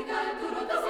Сигнальтуру 0.00 0.66
та 0.68 0.89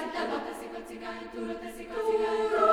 Tulo 0.00 1.54
te 1.56 1.70
si 1.72 1.84
te 1.84 1.94
si 1.94 2.69